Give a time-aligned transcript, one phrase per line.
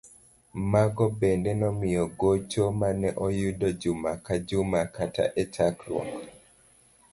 [0.71, 6.09] Mago bende nomiye gocho mane oyudo juma ka juma kata e chakruok.